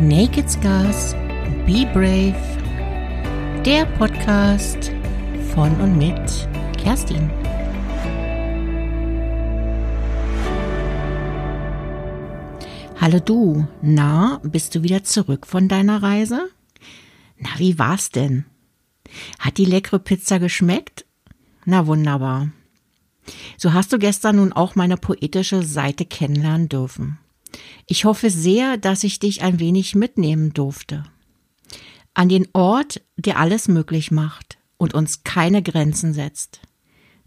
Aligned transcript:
Naked 0.00 0.50
Scars, 0.50 1.12
Be 1.66 1.86
Brave, 1.92 2.34
der 3.66 3.84
Podcast 3.84 4.92
von 5.52 5.78
und 5.78 5.98
mit 5.98 6.48
Kerstin. 6.78 7.30
Hallo 12.98 13.20
du, 13.20 13.68
na, 13.82 14.40
bist 14.42 14.74
du 14.74 14.82
wieder 14.82 15.04
zurück 15.04 15.46
von 15.46 15.68
deiner 15.68 16.02
Reise? 16.02 16.48
Na, 17.36 17.50
wie 17.58 17.78
war's 17.78 18.08
denn? 18.08 18.46
Hat 19.38 19.58
die 19.58 19.66
leckere 19.66 19.98
Pizza 19.98 20.38
geschmeckt? 20.38 21.04
Na 21.66 21.86
wunderbar. 21.86 22.48
So 23.58 23.74
hast 23.74 23.92
du 23.92 23.98
gestern 23.98 24.36
nun 24.36 24.54
auch 24.54 24.76
meine 24.76 24.96
poetische 24.96 25.62
Seite 25.62 26.06
kennenlernen 26.06 26.70
dürfen. 26.70 27.18
Ich 27.86 28.04
hoffe 28.04 28.30
sehr, 28.30 28.76
dass 28.76 29.04
ich 29.04 29.18
dich 29.18 29.42
ein 29.42 29.58
wenig 29.60 29.94
mitnehmen 29.94 30.52
durfte. 30.52 31.04
An 32.14 32.28
den 32.28 32.48
Ort, 32.52 33.02
der 33.16 33.38
alles 33.38 33.68
möglich 33.68 34.10
macht 34.10 34.58
und 34.76 34.94
uns 34.94 35.24
keine 35.24 35.62
Grenzen 35.62 36.12
setzt. 36.12 36.60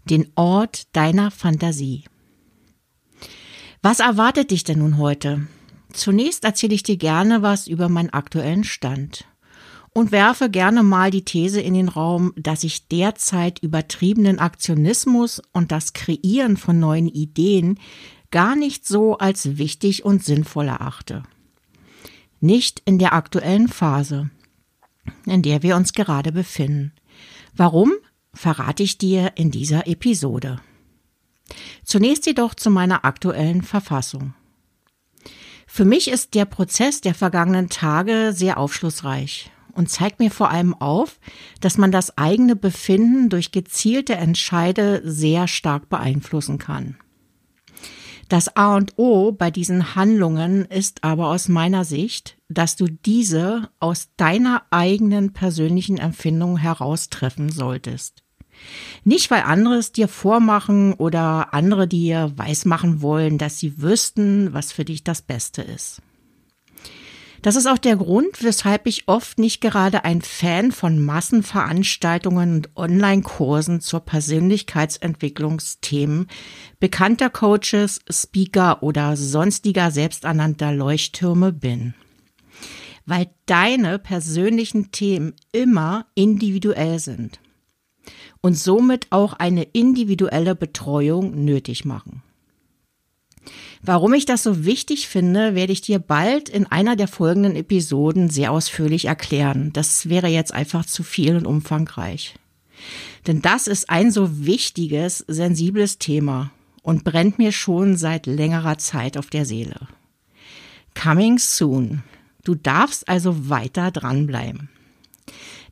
Den 0.04 0.30
Ort 0.34 0.94
deiner 0.94 1.30
Fantasie. 1.30 2.04
Was 3.82 4.00
erwartet 4.00 4.50
dich 4.50 4.64
denn 4.64 4.78
nun 4.78 4.98
heute? 4.98 5.46
Zunächst 5.92 6.44
erzähle 6.44 6.74
ich 6.74 6.82
dir 6.82 6.96
gerne 6.96 7.42
was 7.42 7.66
über 7.66 7.88
meinen 7.88 8.10
aktuellen 8.10 8.64
Stand 8.64 9.26
und 9.94 10.10
werfe 10.10 10.50
gerne 10.50 10.82
mal 10.82 11.10
die 11.10 11.24
These 11.24 11.60
in 11.60 11.72
den 11.72 11.88
Raum, 11.88 12.32
dass 12.36 12.64
ich 12.64 12.88
derzeit 12.88 13.60
übertriebenen 13.60 14.40
Aktionismus 14.40 15.40
und 15.52 15.70
das 15.70 15.92
Kreieren 15.92 16.56
von 16.56 16.80
neuen 16.80 17.08
Ideen 17.08 17.78
gar 18.34 18.56
nicht 18.56 18.84
so 18.84 19.16
als 19.16 19.58
wichtig 19.58 20.04
und 20.04 20.24
sinnvoll 20.24 20.66
erachte. 20.66 21.22
Nicht 22.40 22.82
in 22.84 22.98
der 22.98 23.12
aktuellen 23.12 23.68
Phase, 23.68 24.28
in 25.24 25.42
der 25.42 25.62
wir 25.62 25.76
uns 25.76 25.92
gerade 25.92 26.32
befinden. 26.32 26.92
Warum, 27.54 27.92
verrate 28.32 28.82
ich 28.82 28.98
dir 28.98 29.34
in 29.36 29.52
dieser 29.52 29.86
Episode. 29.86 30.58
Zunächst 31.84 32.26
jedoch 32.26 32.56
zu 32.56 32.70
meiner 32.70 33.04
aktuellen 33.04 33.62
Verfassung. 33.62 34.34
Für 35.68 35.84
mich 35.84 36.08
ist 36.08 36.34
der 36.34 36.44
Prozess 36.44 37.00
der 37.00 37.14
vergangenen 37.14 37.68
Tage 37.68 38.32
sehr 38.34 38.58
aufschlussreich 38.58 39.52
und 39.74 39.90
zeigt 39.90 40.18
mir 40.18 40.32
vor 40.32 40.50
allem 40.50 40.74
auf, 40.74 41.20
dass 41.60 41.78
man 41.78 41.92
das 41.92 42.18
eigene 42.18 42.56
Befinden 42.56 43.28
durch 43.28 43.52
gezielte 43.52 44.16
Entscheide 44.16 45.02
sehr 45.04 45.46
stark 45.46 45.88
beeinflussen 45.88 46.58
kann. 46.58 46.96
Das 48.28 48.56
A 48.56 48.76
und 48.76 48.94
O 48.96 49.32
bei 49.32 49.50
diesen 49.50 49.94
Handlungen 49.94 50.64
ist 50.64 51.04
aber 51.04 51.28
aus 51.28 51.48
meiner 51.48 51.84
Sicht, 51.84 52.38
dass 52.48 52.76
du 52.76 52.86
diese 52.86 53.68
aus 53.80 54.08
deiner 54.16 54.62
eigenen 54.70 55.32
persönlichen 55.32 55.98
Empfindung 55.98 56.56
heraustreffen 56.56 57.50
solltest. 57.50 58.22
Nicht, 59.04 59.30
weil 59.30 59.42
andere 59.42 59.74
es 59.74 59.92
dir 59.92 60.08
vormachen 60.08 60.94
oder 60.94 61.52
andere 61.52 61.86
dir 61.86 62.32
weismachen 62.36 63.02
wollen, 63.02 63.36
dass 63.36 63.58
sie 63.58 63.82
wüssten, 63.82 64.52
was 64.52 64.72
für 64.72 64.84
dich 64.84 65.04
das 65.04 65.22
Beste 65.22 65.62
ist. 65.62 66.00
Das 67.44 67.54
ist 67.56 67.66
auch 67.66 67.76
der 67.76 67.96
Grund, 67.96 68.42
weshalb 68.42 68.86
ich 68.86 69.06
oft 69.06 69.38
nicht 69.38 69.60
gerade 69.60 70.06
ein 70.06 70.22
Fan 70.22 70.72
von 70.72 70.98
Massenveranstaltungen 70.98 72.54
und 72.54 72.70
Online-Kursen 72.74 73.82
zur 73.82 74.00
Persönlichkeitsentwicklungsthemen 74.00 76.28
bekannter 76.80 77.28
Coaches, 77.28 78.00
Speaker 78.08 78.82
oder 78.82 79.18
sonstiger 79.18 79.90
selbsternannter 79.90 80.72
Leuchttürme 80.72 81.52
bin. 81.52 81.92
Weil 83.04 83.28
deine 83.44 83.98
persönlichen 83.98 84.90
Themen 84.90 85.34
immer 85.52 86.06
individuell 86.14 86.98
sind 86.98 87.40
und 88.40 88.56
somit 88.56 89.08
auch 89.10 89.34
eine 89.34 89.64
individuelle 89.64 90.54
Betreuung 90.54 91.44
nötig 91.44 91.84
machen. 91.84 92.22
Warum 93.82 94.14
ich 94.14 94.24
das 94.24 94.42
so 94.42 94.64
wichtig 94.64 95.08
finde, 95.08 95.54
werde 95.54 95.72
ich 95.72 95.80
dir 95.80 95.98
bald 95.98 96.48
in 96.48 96.66
einer 96.66 96.96
der 96.96 97.08
folgenden 97.08 97.56
Episoden 97.56 98.30
sehr 98.30 98.50
ausführlich 98.52 99.04
erklären. 99.06 99.72
Das 99.72 100.08
wäre 100.08 100.28
jetzt 100.28 100.54
einfach 100.54 100.86
zu 100.86 101.02
viel 101.02 101.36
und 101.36 101.46
umfangreich. 101.46 102.34
Denn 103.26 103.42
das 103.42 103.66
ist 103.66 103.90
ein 103.90 104.10
so 104.10 104.46
wichtiges, 104.46 105.24
sensibles 105.28 105.98
Thema 105.98 106.50
und 106.82 107.04
brennt 107.04 107.38
mir 107.38 107.52
schon 107.52 107.96
seit 107.96 108.26
längerer 108.26 108.78
Zeit 108.78 109.16
auf 109.16 109.28
der 109.28 109.44
Seele. 109.44 109.88
Coming 110.94 111.38
soon. 111.38 112.02
Du 112.44 112.54
darfst 112.54 113.08
also 113.08 113.48
weiter 113.48 113.90
dranbleiben. 113.90 114.68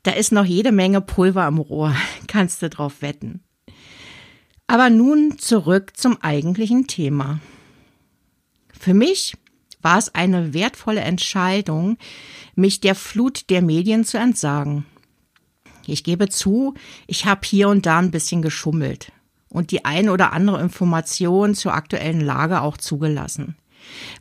Da 0.01 0.11
ist 0.11 0.31
noch 0.31 0.45
jede 0.45 0.71
Menge 0.71 1.01
Pulver 1.01 1.47
im 1.47 1.59
Rohr, 1.59 1.95
kannst 2.27 2.61
du 2.61 2.69
drauf 2.69 3.01
wetten. 3.01 3.41
Aber 4.67 4.89
nun 4.89 5.37
zurück 5.37 5.93
zum 5.95 6.21
eigentlichen 6.21 6.87
Thema. 6.87 7.39
Für 8.83 8.93
mich 8.93 9.37
war 9.81 9.97
es 9.97 10.13
eine 10.13 10.53
wertvolle 10.53 10.99
Entscheidung, 10.99 11.97
mich 12.53 12.81
der 12.81 12.95
Flut 12.95 13.49
der 13.49 13.61
Medien 13.61 14.03
zu 14.03 14.17
entsagen. 14.17 14.85
Ich 15.87 16.03
gebe 16.03 16.27
zu, 16.27 16.73
ich 17.07 17.25
habe 17.25 17.39
hier 17.45 17.69
und 17.69 17.85
da 17.85 17.99
ein 17.99 18.11
bisschen 18.11 18.41
geschummelt 18.41 19.13
und 19.47 19.71
die 19.71 19.85
ein 19.85 20.09
oder 20.09 20.33
andere 20.33 20.59
Information 20.59 21.55
zur 21.55 21.73
aktuellen 21.73 22.19
Lage 22.19 22.59
auch 22.59 22.75
zugelassen, 22.75 23.55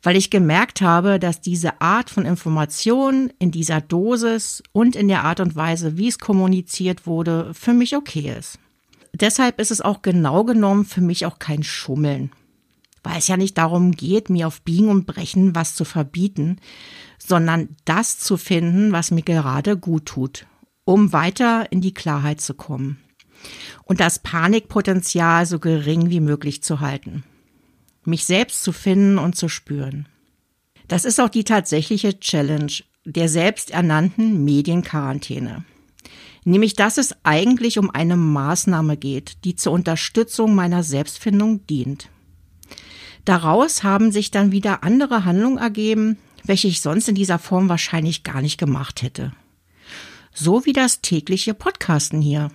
weil 0.00 0.14
ich 0.14 0.30
gemerkt 0.30 0.80
habe, 0.80 1.18
dass 1.18 1.40
diese 1.40 1.80
Art 1.80 2.08
von 2.08 2.24
Information 2.24 3.32
in 3.40 3.50
dieser 3.50 3.80
Dosis 3.80 4.62
und 4.70 4.94
in 4.94 5.08
der 5.08 5.24
Art 5.24 5.40
und 5.40 5.56
Weise, 5.56 5.98
wie 5.98 6.06
es 6.06 6.20
kommuniziert 6.20 7.04
wurde, 7.04 7.52
für 7.52 7.72
mich 7.72 7.96
okay 7.96 8.32
ist. 8.38 8.60
Deshalb 9.12 9.60
ist 9.60 9.72
es 9.72 9.80
auch 9.80 10.02
genau 10.02 10.44
genommen 10.44 10.84
für 10.84 11.00
mich 11.00 11.26
auch 11.26 11.40
kein 11.40 11.64
Schummeln 11.64 12.30
weil 13.02 13.18
es 13.18 13.28
ja 13.28 13.36
nicht 13.36 13.58
darum 13.58 13.92
geht, 13.92 14.30
mir 14.30 14.46
auf 14.46 14.62
Biegen 14.62 14.88
und 14.88 15.06
Brechen 15.06 15.54
was 15.54 15.74
zu 15.74 15.84
verbieten, 15.84 16.58
sondern 17.18 17.76
das 17.84 18.18
zu 18.18 18.36
finden, 18.36 18.92
was 18.92 19.10
mir 19.10 19.22
gerade 19.22 19.76
gut 19.76 20.06
tut, 20.06 20.46
um 20.84 21.12
weiter 21.12 21.70
in 21.70 21.80
die 21.80 21.94
Klarheit 21.94 22.40
zu 22.40 22.54
kommen 22.54 22.98
und 23.84 24.00
das 24.00 24.18
Panikpotenzial 24.18 25.46
so 25.46 25.58
gering 25.58 26.10
wie 26.10 26.20
möglich 26.20 26.62
zu 26.62 26.80
halten, 26.80 27.24
mich 28.04 28.24
selbst 28.24 28.62
zu 28.62 28.72
finden 28.72 29.19
und 29.19 29.36
zu 29.36 29.48
spüren. 29.48 30.06
Das 30.88 31.04
ist 31.04 31.20
auch 31.20 31.28
die 31.28 31.44
tatsächliche 31.44 32.19
Challenge 32.19 32.72
der 33.04 33.28
selbsternannten 33.28 34.44
Medienquarantäne. 34.44 35.64
Nämlich, 36.44 36.74
dass 36.74 36.98
es 36.98 37.14
eigentlich 37.22 37.78
um 37.78 37.90
eine 37.90 38.16
Maßnahme 38.16 38.96
geht, 38.96 39.44
die 39.44 39.54
zur 39.54 39.72
Unterstützung 39.72 40.54
meiner 40.54 40.82
Selbstfindung 40.82 41.66
dient. 41.66 42.08
Daraus 43.24 43.82
haben 43.82 44.10
sich 44.10 44.30
dann 44.30 44.52
wieder 44.52 44.82
andere 44.82 45.24
Handlungen 45.24 45.58
ergeben, 45.58 46.18
welche 46.44 46.68
ich 46.68 46.80
sonst 46.80 47.08
in 47.08 47.14
dieser 47.14 47.38
Form 47.38 47.68
wahrscheinlich 47.68 48.24
gar 48.24 48.42
nicht 48.42 48.58
gemacht 48.58 49.02
hätte. 49.02 49.32
So 50.34 50.64
wie 50.64 50.72
das 50.72 51.02
tägliche 51.02 51.54
Podcasten 51.54 52.20
hier. 52.20 52.50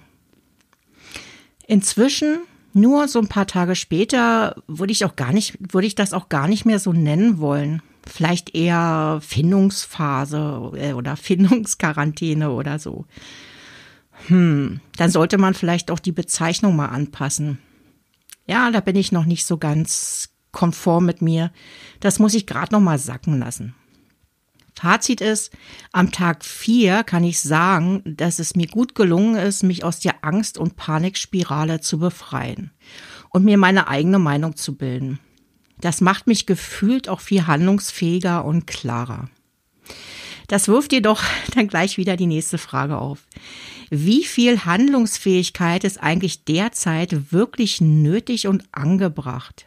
Inzwischen, 1.67 2.39
nur 2.73 3.07
so 3.07 3.19
ein 3.19 3.27
paar 3.27 3.47
Tage 3.47 3.75
später, 3.75 4.55
würde 4.67 4.91
ich 4.91 5.05
auch 5.05 5.15
gar 5.15 5.31
nicht, 5.31 5.57
würde 5.73 5.87
ich 5.87 5.95
das 5.95 6.13
auch 6.13 6.29
gar 6.29 6.47
nicht 6.47 6.65
mehr 6.65 6.79
so 6.79 6.91
nennen 6.91 7.39
wollen. 7.39 7.81
Vielleicht 8.05 8.55
eher 8.55 9.19
Findungsphase 9.21 10.71
äh, 10.75 10.93
oder 10.93 11.15
Findungsquarantäne 11.17 12.51
oder 12.51 12.79
so. 12.79 13.05
Hm, 14.27 14.79
dann 14.97 15.11
sollte 15.11 15.37
man 15.37 15.53
vielleicht 15.53 15.91
auch 15.91 15.99
die 15.99 16.11
Bezeichnung 16.11 16.75
mal 16.75 16.87
anpassen. 16.87 17.59
Ja, 18.47 18.71
da 18.71 18.79
bin 18.79 18.95
ich 18.95 19.11
noch 19.11 19.25
nicht 19.25 19.45
so 19.45 19.57
ganz 19.57 20.29
konform 20.57 21.05
mit 21.05 21.21
mir. 21.21 21.51
Das 21.99 22.17
muss 22.17 22.33
ich 22.33 22.47
gerade 22.47 22.73
noch 22.73 22.81
mal 22.81 22.97
sacken 22.97 23.39
lassen. 23.39 23.75
Fazit 24.73 25.21
ist, 25.21 25.51
am 25.91 26.11
Tag 26.11 26.43
vier 26.43 27.03
kann 27.03 27.23
ich 27.23 27.39
sagen, 27.39 28.01
dass 28.05 28.39
es 28.39 28.55
mir 28.55 28.67
gut 28.67 28.95
gelungen 28.95 29.35
ist, 29.35 29.63
mich 29.63 29.83
aus 29.83 29.99
der 29.99 30.23
Angst- 30.23 30.57
und 30.57 30.75
Panikspirale 30.75 31.79
zu 31.79 31.99
befreien 31.99 32.71
und 33.29 33.43
mir 33.43 33.57
meine 33.57 33.87
eigene 33.87 34.19
Meinung 34.19 34.55
zu 34.55 34.75
bilden. 34.75 35.19
Das 35.79 36.01
macht 36.01 36.27
mich 36.27 36.45
gefühlt 36.45 37.07
auch 37.07 37.21
viel 37.21 37.47
handlungsfähiger 37.47 38.43
und 38.43 38.65
klarer. 38.67 39.29
Das 40.47 40.67
wirft 40.67 40.91
jedoch 40.91 41.23
dann 41.55 41.67
gleich 41.67 41.97
wieder 41.97 42.17
die 42.17 42.27
nächste 42.27 42.57
Frage 42.57 42.97
auf. 42.97 43.27
Wie 43.89 44.23
viel 44.23 44.65
Handlungsfähigkeit 44.65 45.83
ist 45.83 46.01
eigentlich 46.01 46.45
derzeit 46.45 47.31
wirklich 47.31 47.79
nötig 47.79 48.47
und 48.47 48.63
angebracht? 48.71 49.65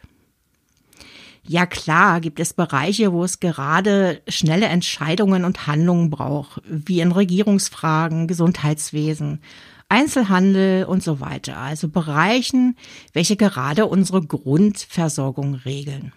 Ja 1.43 1.65
klar, 1.65 2.21
gibt 2.21 2.39
es 2.39 2.53
Bereiche, 2.53 3.13
wo 3.13 3.23
es 3.23 3.39
gerade 3.39 4.21
schnelle 4.27 4.67
Entscheidungen 4.67 5.43
und 5.43 5.65
Handlungen 5.67 6.09
braucht, 6.09 6.61
wie 6.65 6.99
in 6.99 7.11
Regierungsfragen, 7.11 8.27
Gesundheitswesen, 8.27 9.41
Einzelhandel 9.89 10.85
und 10.85 11.03
so 11.03 11.19
weiter. 11.19 11.57
Also 11.57 11.89
Bereichen, 11.89 12.77
welche 13.13 13.35
gerade 13.35 13.87
unsere 13.87 14.21
Grundversorgung 14.21 15.55
regeln. 15.55 16.13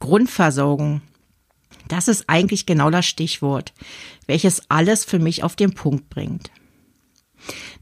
Grundversorgung. 0.00 1.00
Das 1.88 2.08
ist 2.08 2.24
eigentlich 2.28 2.66
genau 2.66 2.90
das 2.90 3.06
Stichwort, 3.06 3.72
welches 4.26 4.68
alles 4.68 5.04
für 5.04 5.18
mich 5.18 5.44
auf 5.44 5.56
den 5.56 5.74
Punkt 5.74 6.10
bringt. 6.10 6.50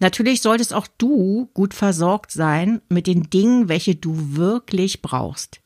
Natürlich 0.01 0.41
solltest 0.43 0.73
auch 0.73 0.87
du 0.99 1.51
gut 1.55 1.75
versorgt 1.75 2.31
sein 2.31 2.81
mit 2.89 3.07
den 3.07 3.31
Dingen, 3.31 3.69
welche 3.69 3.97
du 3.97 4.37
wirklich 4.37 5.03
brauchst. 5.03 5.61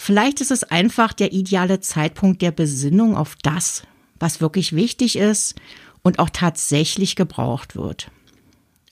Vielleicht 0.00 0.40
ist 0.40 0.52
es 0.52 0.62
einfach 0.62 1.12
der 1.12 1.32
ideale 1.32 1.80
Zeitpunkt 1.80 2.40
der 2.40 2.52
Besinnung 2.52 3.16
auf 3.16 3.34
das, 3.42 3.82
was 4.20 4.40
wirklich 4.40 4.76
wichtig 4.76 5.16
ist 5.16 5.56
und 6.02 6.20
auch 6.20 6.30
tatsächlich 6.30 7.16
gebraucht 7.16 7.74
wird. 7.74 8.08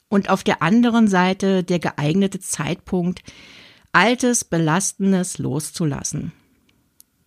Und 0.08 0.28
auf 0.28 0.42
der 0.42 0.62
anderen 0.62 1.06
Seite 1.06 1.62
der 1.62 1.78
geeignete 1.78 2.40
Zeitpunkt, 2.40 3.22
Altes, 3.92 4.42
Belastendes 4.42 5.38
loszulassen. 5.38 6.32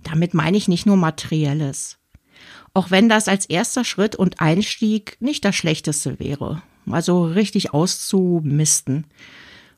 Damit 0.03 0.33
meine 0.33 0.57
ich 0.57 0.67
nicht 0.67 0.85
nur 0.85 0.97
Materielles. 0.97 1.99
Auch 2.73 2.91
wenn 2.91 3.07
das 3.07 3.29
als 3.29 3.45
erster 3.45 3.85
Schritt 3.85 4.13
und 4.17 4.41
Einstieg 4.41 5.15
nicht 5.21 5.45
das 5.45 5.55
Schlechteste 5.55 6.19
wäre. 6.19 6.61
Also 6.85 7.23
richtig 7.23 7.73
auszumisten. 7.73 9.07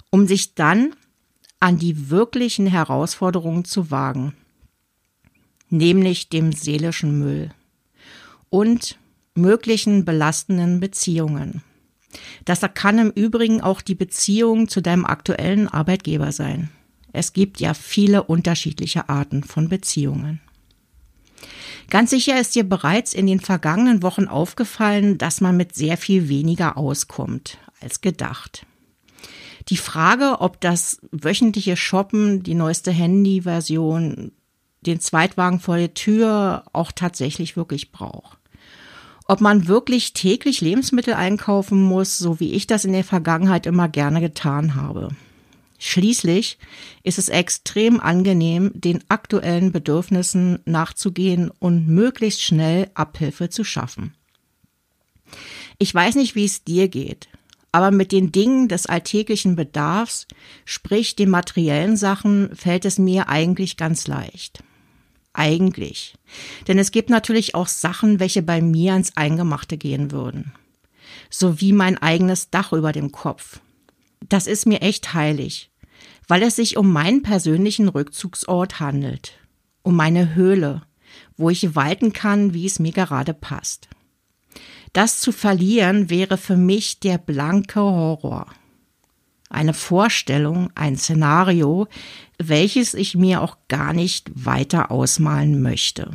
Um 0.10 0.26
sich 0.26 0.56
dann 0.56 0.96
an 1.62 1.78
die 1.78 2.10
wirklichen 2.10 2.68
Herausforderungen 2.68 3.64
zu 3.64 3.92
wagen. 3.92 4.34
Nämlich 5.70 6.28
dem 6.28 6.52
seelischen 6.52 7.20
Müll. 7.20 7.52
Und 8.50 8.98
möglichen 9.36 10.04
belastenden 10.04 10.82
Beziehungen. 10.82 11.64
Das 12.44 12.62
kann 12.74 12.98
im 12.98 13.12
Übrigen 13.12 13.62
auch 13.62 13.80
die 13.80 13.96
Beziehung 13.96 14.68
zu 14.68 14.82
deinem 14.82 15.06
aktuellen 15.06 15.70
Arbeitgeber 15.70 16.34
sein. 16.34 16.70
Es 17.14 17.32
gibt 17.32 17.62
ja 17.62 17.74
viele 17.74 18.24
unterschiedliche 18.24 19.08
Arten 19.08 19.44
von 19.44 19.70
Beziehungen. 19.70 20.42
Ganz 21.90 22.10
sicher 22.10 22.40
ist 22.40 22.56
dir 22.56 22.64
bereits 22.64 23.14
in 23.14 23.28
den 23.28 23.40
vergangenen 23.40 24.02
Wochen 24.02 24.28
aufgefallen, 24.28 25.18
dass 25.18 25.42
man 25.42 25.58
mit 25.58 25.76
sehr 25.76 25.98
viel 25.98 26.28
weniger 26.28 26.78
auskommt 26.78 27.58
als 27.82 28.02
gedacht. 28.02 28.66
Die 29.72 29.78
Frage, 29.78 30.42
ob 30.42 30.60
das 30.60 31.00
wöchentliche 31.12 31.78
Shoppen, 31.78 32.44
die 32.44 32.56
neueste 32.56 32.92
Handyversion, 32.92 34.34
den 34.82 35.00
Zweitwagen 35.00 35.62
vor 35.62 35.78
der 35.78 35.94
Tür 35.94 36.66
auch 36.74 36.92
tatsächlich 36.92 37.56
wirklich 37.56 37.94
braucht. 37.94 38.38
Ob 39.28 39.40
man 39.40 39.70
wirklich 39.70 40.12
täglich 40.12 40.60
Lebensmittel 40.60 41.14
einkaufen 41.14 41.82
muss, 41.82 42.18
so 42.18 42.42
wie 42.42 42.52
ich 42.52 42.68
das 42.68 42.84
in 42.84 42.92
der 42.92 43.06
Vergangenheit 43.06 43.66
immer 43.66 43.88
gerne 43.88 44.20
getan 44.20 44.76
habe. 44.76 45.16
Schließlich 45.80 46.58
ist 47.04 47.18
es 47.18 47.30
extrem 47.30 48.02
angenehm, 48.02 48.72
den 48.76 49.02
aktuellen 49.08 49.72
Bedürfnissen 49.72 50.60
nachzugehen 50.66 51.50
und 51.60 51.88
möglichst 51.88 52.44
schnell 52.44 52.92
Abhilfe 52.94 53.50
zu 53.50 53.64
schaffen. 53.64 54.16
Ich 55.78 55.96
weiß 55.96 56.16
nicht, 56.16 56.36
wie 56.36 56.46
es 56.46 56.66
dir 56.66 56.90
geht, 56.90 57.30
aber 57.72 57.92
mit 57.92 58.12
den 58.12 58.32
Dingen 58.32 58.68
des 58.68 58.86
alltäglichen 58.86 59.56
Bedarfs, 59.56 60.28
sprich 60.66 61.16
den 61.16 61.30
materiellen 61.30 61.98
Sachen, 61.98 62.56
fällt 62.56 62.86
es 62.86 62.98
mir 62.98 63.30
eigentlich 63.30 63.78
ganz 63.78 64.08
leicht. 64.08 64.64
Eigentlich. 65.34 66.16
Denn 66.68 66.78
es 66.78 66.92
gibt 66.92 67.10
natürlich 67.10 67.56
auch 67.56 67.68
Sachen, 67.68 68.20
welche 68.20 68.42
bei 68.42 68.62
mir 68.62 68.94
ans 68.94 69.16
Eingemachte 69.16 69.78
gehen 69.78 70.12
würden. 70.12 70.52
So 71.30 71.62
wie 71.62 71.72
mein 71.72 71.98
eigenes 71.98 72.50
Dach 72.50 72.74
über 72.74 72.92
dem 72.92 73.12
Kopf. 73.12 73.62
Das 74.28 74.48
ist 74.48 74.66
mir 74.66 74.82
echt 74.82 75.14
heilig 75.14 75.72
weil 76.32 76.44
es 76.44 76.56
sich 76.56 76.78
um 76.78 76.94
meinen 76.94 77.24
persönlichen 77.24 77.90
Rückzugsort 77.90 78.80
handelt, 78.80 79.34
um 79.82 79.98
meine 79.98 80.34
Höhle, 80.34 80.82
wo 81.36 81.50
ich 81.50 81.76
walten 81.76 82.14
kann, 82.14 82.54
wie 82.54 82.66
es 82.66 82.80
mir 82.80 82.94
gerade 82.94 83.34
passt. 83.34 83.90
Das 84.94 85.20
zu 85.20 85.32
verlieren 85.32 86.10
wäre 86.10 86.38
für 86.38 86.58
mich 86.58 87.00
der 87.00 87.18
blanke 87.18 87.80
Horror. 87.80 88.48
Eine 89.50 89.74
Vorstellung, 89.74 90.70
ein 90.76 90.98
Szenario, 90.98 91.88
welches 92.38 92.94
ich 92.94 93.16
mir 93.16 93.42
auch 93.42 93.58
gar 93.68 93.94
nicht 93.94 94.32
weiter 94.34 94.92
ausmalen 94.92 95.62
möchte. 95.62 96.12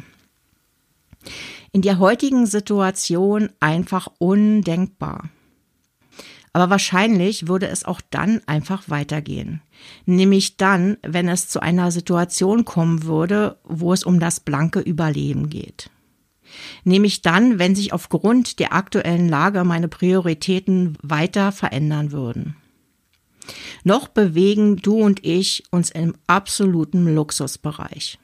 In 1.72 1.82
der 1.82 1.98
heutigen 1.98 2.46
Situation 2.46 3.50
einfach 3.60 4.08
undenkbar. 4.18 5.28
Aber 6.52 6.70
wahrscheinlich 6.70 7.48
würde 7.48 7.68
es 7.68 7.84
auch 7.84 8.00
dann 8.08 8.40
einfach 8.46 8.88
weitergehen. 8.88 9.60
Nämlich 10.06 10.56
dann, 10.56 10.96
wenn 11.02 11.28
es 11.28 11.48
zu 11.48 11.60
einer 11.60 11.90
Situation 11.90 12.64
kommen 12.64 13.02
würde, 13.02 13.58
wo 13.64 13.92
es 13.92 14.04
um 14.04 14.20
das 14.20 14.40
blanke 14.40 14.80
Überleben 14.80 15.50
geht. 15.50 15.90
Nämlich 16.84 17.22
dann, 17.22 17.58
wenn 17.58 17.74
sich 17.74 17.92
aufgrund 17.92 18.58
der 18.58 18.72
aktuellen 18.72 19.28
Lage 19.28 19.64
meine 19.64 19.88
Prioritäten 19.88 20.96
weiter 21.02 21.52
verändern 21.52 22.12
würden. 22.12 22.56
Noch 23.84 24.08
bewegen 24.08 24.76
du 24.76 25.00
und 25.00 25.24
ich 25.24 25.64
uns 25.70 25.90
im 25.90 26.14
absoluten 26.26 27.14
Luxusbereich. 27.14 28.18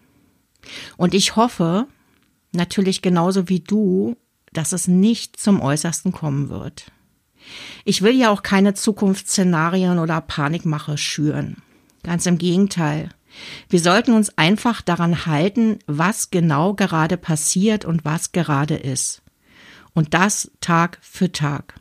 Und 0.96 1.14
ich 1.14 1.37
hoffe, 1.37 1.87
natürlich 2.52 3.02
genauso 3.02 3.49
wie 3.49 3.61
du, 3.61 4.17
dass 4.52 4.73
es 4.73 4.88
nicht 4.88 5.38
zum 5.38 5.61
Äußersten 5.61 6.12
kommen 6.12 6.49
wird. 6.49 6.93
Ich 7.85 8.02
will 8.02 8.17
ja 8.17 8.31
auch 8.31 8.43
keine 8.43 8.75
Zukunftsszenarien 8.75 9.99
oder 9.99 10.20
Panikmache 10.20 10.99
schüren. 10.99 11.56
Ganz 12.02 12.26
im 12.26 12.38
Gegenteil. 12.38 13.11
Wir 13.69 13.81
sollten 13.81 14.12
uns 14.12 14.37
einfach 14.37 14.82
daran 14.82 15.26
halten, 15.26 15.79
was 15.87 16.31
genau 16.31 16.75
gerade 16.75 17.17
passiert 17.17 17.84
und 17.84 18.05
was 18.05 18.32
gerade 18.32 18.76
ist. 18.76 19.23
Und 19.94 20.14
das 20.14 20.50
Tag 20.61 20.99
für 21.02 21.32
Tag. 21.32 21.75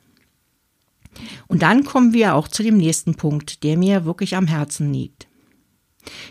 Und 1.48 1.62
dann 1.62 1.84
kommen 1.84 2.14
wir 2.14 2.36
auch 2.36 2.48
zu 2.48 2.64
dem 2.64 2.78
nächsten 2.78 3.16
Punkt, 3.16 3.64
der 3.64 3.78
mir 3.78 4.06
wirklich 4.06 4.36
am 4.36 4.48
Herzen 4.48 4.94
liegt. 4.94 5.28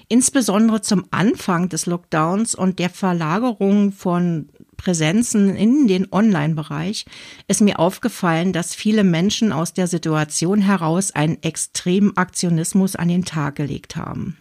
Insbesondere 0.08 0.80
zum 0.80 1.06
Anfang 1.10 1.68
des 1.68 1.86
Lockdowns 1.86 2.54
und 2.54 2.78
der 2.78 2.90
Verlagerung 2.90 3.92
von 3.92 4.48
Präsenzen 4.76 5.54
in 5.54 5.86
den 5.86 6.10
Online-Bereich 6.10 7.04
ist 7.46 7.60
mir 7.60 7.78
aufgefallen, 7.78 8.52
dass 8.52 8.74
viele 8.74 9.04
Menschen 9.04 9.52
aus 9.52 9.72
der 9.74 9.86
Situation 9.86 10.60
heraus 10.60 11.12
einen 11.12 11.40
extremen 11.42 12.16
Aktionismus 12.16 12.96
an 12.96 13.08
den 13.08 13.24
Tag 13.24 13.56
gelegt 13.56 13.94
haben. 13.94 14.38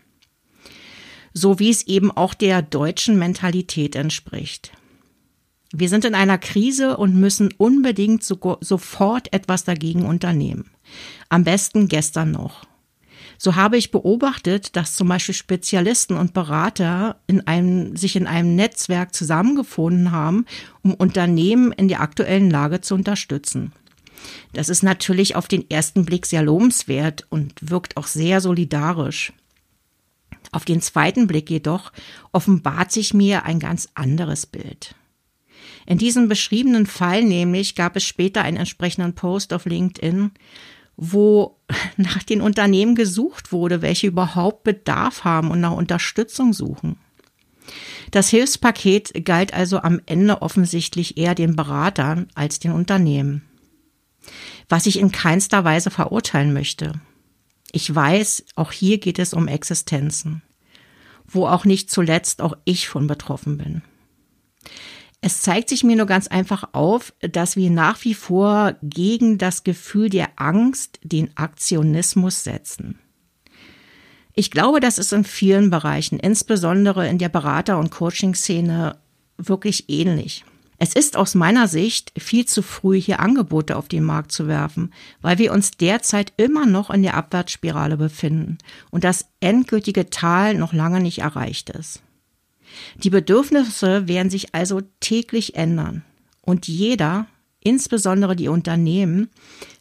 So 1.33 1.59
wie 1.59 1.69
es 1.69 1.87
eben 1.87 2.11
auch 2.11 2.33
der 2.33 2.61
deutschen 2.61 3.19
Mentalität 3.19 3.95
entspricht. 3.95 4.71
Wir 5.71 5.89
sind 5.89 6.05
in 6.05 6.15
einer 6.15 6.39
Krise 6.39 6.97
und 6.97 7.15
müssen 7.15 7.53
unbedingt 7.57 8.23
so, 8.23 8.57
sofort 8.61 9.31
etwas 9.33 9.63
dagegen 9.63 10.05
unternehmen. 10.05 10.71
Am 11.29 11.43
besten 11.43 11.87
gestern 11.87 12.31
noch. 12.31 12.65
So 13.37 13.55
habe 13.55 13.77
ich 13.77 13.91
beobachtet, 13.91 14.75
dass 14.75 14.95
zum 14.95 15.07
Beispiel 15.07 15.35
Spezialisten 15.35 16.17
und 16.17 16.33
Berater 16.33 17.21
in 17.25 17.47
einem, 17.47 17.95
sich 17.95 18.17
in 18.17 18.27
einem 18.27 18.55
Netzwerk 18.55 19.13
zusammengefunden 19.13 20.11
haben, 20.11 20.45
um 20.81 20.93
Unternehmen 20.93 21.71
in 21.71 21.87
der 21.87 22.01
aktuellen 22.01 22.49
Lage 22.49 22.81
zu 22.81 22.95
unterstützen. 22.95 23.71
Das 24.51 24.67
ist 24.67 24.83
natürlich 24.83 25.37
auf 25.37 25.47
den 25.47 25.69
ersten 25.69 26.03
Blick 26.03 26.25
sehr 26.25 26.43
lobenswert 26.43 27.27
und 27.29 27.53
wirkt 27.61 27.95
auch 27.95 28.07
sehr 28.07 28.41
solidarisch. 28.41 29.31
Auf 30.51 30.65
den 30.65 30.81
zweiten 30.81 31.27
Blick 31.27 31.49
jedoch 31.49 31.91
offenbart 32.31 32.91
sich 32.91 33.13
mir 33.13 33.45
ein 33.45 33.59
ganz 33.59 33.89
anderes 33.93 34.45
Bild. 34.45 34.95
In 35.85 35.97
diesem 35.97 36.27
beschriebenen 36.27 36.85
Fall 36.85 37.23
nämlich 37.23 37.75
gab 37.75 37.95
es 37.95 38.03
später 38.03 38.41
einen 38.43 38.57
entsprechenden 38.57 39.15
Post 39.15 39.53
auf 39.53 39.65
LinkedIn, 39.65 40.31
wo 40.97 41.57
nach 41.97 42.23
den 42.23 42.41
Unternehmen 42.41 42.95
gesucht 42.95 43.51
wurde, 43.51 43.81
welche 43.81 44.07
überhaupt 44.07 44.63
Bedarf 44.63 45.23
haben 45.23 45.51
und 45.51 45.61
nach 45.61 45.71
Unterstützung 45.71 46.53
suchen. 46.53 46.97
Das 48.11 48.29
Hilfspaket 48.29 49.25
galt 49.25 49.53
also 49.53 49.79
am 49.79 50.01
Ende 50.05 50.41
offensichtlich 50.41 51.17
eher 51.17 51.35
den 51.35 51.55
Beratern 51.55 52.27
als 52.33 52.59
den 52.59 52.71
Unternehmen. 52.71 53.43
Was 54.67 54.85
ich 54.85 54.99
in 54.99 55.11
keinster 55.11 55.63
Weise 55.63 55.91
verurteilen 55.91 56.53
möchte. 56.53 56.93
Ich 57.71 57.93
weiß, 57.93 58.45
auch 58.55 58.71
hier 58.71 58.97
geht 58.97 59.19
es 59.19 59.33
um 59.33 59.47
Existenzen, 59.47 60.41
wo 61.27 61.47
auch 61.47 61.65
nicht 61.65 61.91
zuletzt 61.91 62.41
auch 62.41 62.57
ich 62.65 62.89
von 62.89 63.07
betroffen 63.07 63.57
bin. 63.57 63.81
Es 65.21 65.41
zeigt 65.41 65.69
sich 65.69 65.83
mir 65.83 65.97
nur 65.97 66.05
ganz 66.05 66.27
einfach 66.27 66.69
auf, 66.71 67.13
dass 67.19 67.57
wir 67.57 67.69
nach 67.69 68.03
wie 68.05 68.13
vor 68.13 68.75
gegen 68.81 69.37
das 69.37 69.63
Gefühl 69.63 70.09
der 70.09 70.29
Angst 70.37 70.99
den 71.03 71.35
Aktionismus 71.35 72.43
setzen. 72.43 72.99
Ich 74.33 74.51
glaube, 74.51 74.79
das 74.79 74.97
ist 74.97 75.11
in 75.11 75.25
vielen 75.25 75.69
Bereichen, 75.69 76.19
insbesondere 76.19 77.07
in 77.09 77.17
der 77.17 77.27
Berater- 77.27 77.77
und 77.77 77.91
Coaching-Szene, 77.91 78.97
wirklich 79.37 79.89
ähnlich. 79.89 80.45
Es 80.81 80.93
ist 80.93 81.17
aus 81.17 81.35
meiner 81.35 81.67
Sicht 81.67 82.13
viel 82.17 82.45
zu 82.45 82.61
früh, 82.61 82.99
hier 82.99 83.19
Angebote 83.19 83.75
auf 83.75 83.89
den 83.89 84.03
Markt 84.05 84.31
zu 84.31 84.47
werfen, 84.47 84.93
weil 85.21 85.37
wir 85.37 85.51
uns 85.51 85.71
derzeit 85.71 86.31
immer 86.37 86.65
noch 86.65 86.89
in 86.89 87.03
der 87.03 87.15
Abwärtsspirale 87.15 87.97
befinden 87.97 88.57
und 88.89 89.03
das 89.03 89.25
endgültige 89.41 90.09
Tal 90.09 90.55
noch 90.55 90.71
lange 90.71 91.01
nicht 91.01 91.19
erreicht 91.19 91.69
ist. 91.69 92.01
Die 93.03 93.09
Bedürfnisse 93.09 94.07
werden 94.07 94.29
sich 94.29 94.55
also 94.55 94.81
täglich 95.01 95.55
ändern. 95.55 96.03
Und 96.41 96.69
jeder, 96.69 97.27
insbesondere 97.59 98.37
die 98.37 98.47
Unternehmen, 98.47 99.29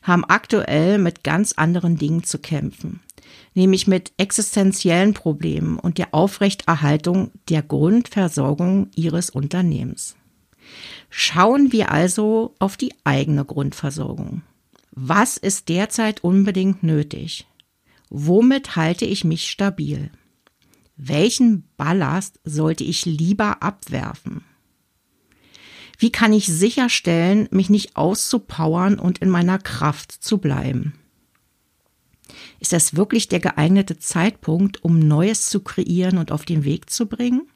haben 0.03 0.25
aktuell 0.25 0.99
mit 0.99 1.23
ganz 1.23 1.53
anderen 1.53 1.97
Dingen 1.97 2.25
zu 2.25 2.41
kämpfen, 2.41 2.99
nämlich 3.55 3.87
mit 3.87 4.11
existenziellen 4.17 5.15
Problemen 5.15 5.79
und 5.79 5.99
der 5.99 6.13
Aufrechterhaltung 6.13 7.31
der 7.49 7.63
Grundversorgung 7.63 8.91
ihres 8.97 9.31
Unternehmens. 9.31 10.18
Schauen 11.11 11.73
wir 11.73 11.91
also 11.91 12.55
auf 12.59 12.77
die 12.77 12.93
eigene 13.05 13.45
Grundversorgung. 13.45 14.43
Was 14.91 15.37
ist 15.37 15.69
derzeit 15.69 16.25
unbedingt 16.25 16.83
nötig? 16.83 17.47
Womit 18.11 18.77
halte 18.77 19.05
ich 19.05 19.25
mich 19.25 19.49
stabil? 19.49 20.11
Welchen 20.97 21.69
Ballast 21.77 22.41
sollte 22.45 22.85
ich 22.85 23.05
lieber 23.07 23.63
abwerfen? 23.63 24.45
Wie 25.99 26.11
kann 26.11 26.33
ich 26.33 26.47
sicherstellen, 26.47 27.49
mich 27.51 27.71
nicht 27.71 27.97
auszupowern 27.97 28.99
und 28.99 29.19
in 29.19 29.31
meiner 29.31 29.59
Kraft 29.59 30.13
zu 30.13 30.39
bleiben? 30.39 30.95
Ist 32.61 32.73
das 32.73 32.97
wirklich 32.97 33.29
der 33.29 33.41
geeignete 33.41 33.99
Zeitpunkt, 33.99 34.85
um 34.85 34.99
Neues 34.99 35.49
zu 35.49 35.61
kreieren 35.61 36.19
und 36.19 36.33
auf 36.33 36.45
den 36.45 36.65
Weg 36.65 36.91
zu 36.91 37.07
bringen? 37.07 37.49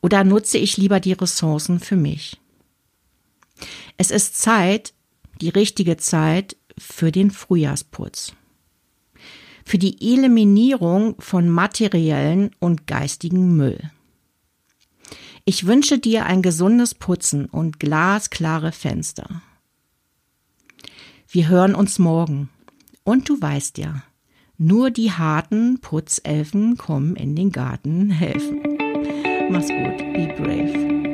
Oder 0.00 0.24
nutze 0.24 0.58
ich 0.58 0.76
lieber 0.76 1.00
die 1.00 1.12
Ressourcen 1.12 1.80
für 1.80 1.96
mich? 1.96 2.38
Es 3.96 4.10
ist 4.10 4.40
Zeit, 4.40 4.94
die 5.40 5.48
richtige 5.48 5.96
Zeit 5.96 6.56
für 6.76 7.10
den 7.10 7.30
Frühjahrsputz. 7.30 8.32
Für 9.64 9.78
die 9.78 10.14
Eliminierung 10.14 11.16
von 11.20 11.48
materiellen 11.48 12.50
und 12.58 12.86
geistigen 12.86 13.56
Müll. 13.56 13.90
Ich 15.44 15.66
wünsche 15.66 15.98
dir 15.98 16.26
ein 16.26 16.42
gesundes 16.42 16.94
Putzen 16.94 17.46
und 17.46 17.80
glasklare 17.80 18.72
Fenster. 18.72 19.42
Wir 21.30 21.48
hören 21.48 21.74
uns 21.74 21.98
morgen. 21.98 22.48
Und 23.04 23.28
du 23.28 23.40
weißt 23.40 23.78
ja, 23.78 24.02
nur 24.58 24.90
die 24.90 25.12
harten 25.12 25.80
Putzelfen 25.80 26.76
kommen 26.76 27.16
in 27.16 27.34
den 27.34 27.52
Garten 27.52 28.10
helfen. 28.10 28.78
Mach's 29.50 29.70
gut, 29.70 29.96
be 30.12 30.26
brave. 30.36 31.07